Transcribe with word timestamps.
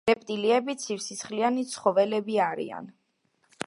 რეპტილიები 0.09 0.75
ცივსისხლიანი 0.85 1.69
ცხოველები 1.75 2.43
არიან. 2.51 2.93